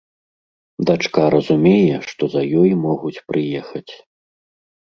[0.89, 3.89] Дачка разумее, што за ёй могуць прыехаць.